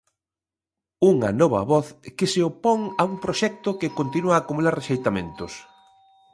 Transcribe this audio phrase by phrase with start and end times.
[1.11, 5.51] Unha nova voz que se opón a un proxecto que continúa a acumular rexeitamentos.